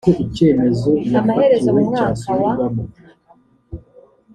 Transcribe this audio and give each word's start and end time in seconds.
amaherezo 1.19 1.69
mu 1.75 1.83
mwaka 1.89 2.29
wa 2.41 2.53